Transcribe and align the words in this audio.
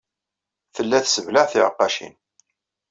Tella 0.75 0.99
tesseblaɛ 1.03 1.45
tiɛeqqacin. 1.51 2.13